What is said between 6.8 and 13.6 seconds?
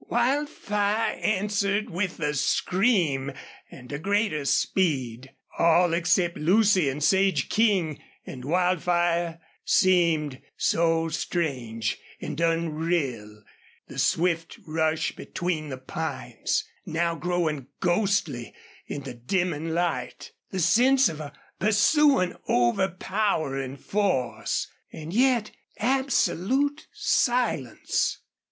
and Sage King and Wildfire seemed so strange and unreal